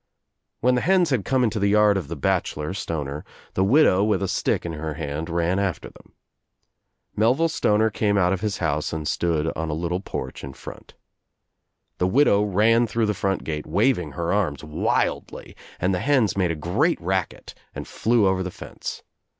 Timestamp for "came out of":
7.91-8.41